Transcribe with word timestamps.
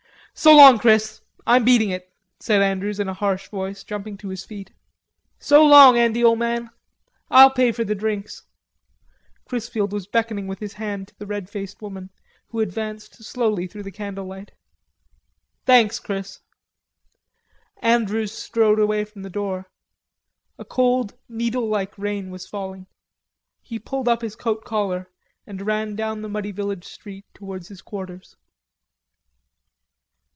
"So 0.33 0.55
long, 0.55 0.79
Chris. 0.79 1.21
I'm 1.45 1.65
beating 1.65 1.89
it," 1.89 2.09
said 2.39 2.61
Andrews 2.61 3.01
in 3.01 3.09
a 3.09 3.13
harsh 3.13 3.49
voice, 3.49 3.83
jumping 3.83 4.15
to 4.19 4.29
his 4.29 4.45
feet. 4.45 4.71
"So 5.37 5.63
long, 5.63 5.97
Andy, 5.97 6.23
ole 6.23 6.37
man.... 6.37 6.69
Ah'll 7.29 7.51
pay 7.51 7.73
for 7.73 7.83
the 7.83 7.93
drinks." 7.93 8.43
Chrisfield 9.45 9.91
was 9.91 10.07
beckoning 10.07 10.47
with 10.47 10.57
his 10.59 10.71
hand 10.75 11.09
to 11.09 11.19
the 11.19 11.27
red 11.27 11.49
faced 11.49 11.81
woman, 11.81 12.11
who 12.47 12.61
advanced 12.61 13.21
slowly 13.23 13.67
through 13.67 13.83
the 13.83 13.91
candlelight. 13.91 14.53
"Thanks, 15.65 15.99
Chris." 15.99 16.39
Andrews 17.81 18.31
strode 18.31 18.79
away 18.79 19.03
from 19.03 19.23
the 19.23 19.29
door. 19.29 19.69
A 20.57 20.63
cold, 20.65 21.13
needle 21.27 21.67
like 21.67 21.95
rain 21.99 22.31
was 22.31 22.47
falling. 22.47 22.87
He 23.61 23.77
pulled 23.77 24.07
up 24.07 24.21
his 24.21 24.37
coat 24.37 24.63
collar 24.63 25.11
and 25.45 25.61
ran 25.67 25.95
down 25.95 26.21
the 26.21 26.29
muddy 26.29 26.53
village 26.53 26.85
street 26.85 27.25
towards 27.33 27.67
his 27.67 27.81
quarters. 27.81 28.37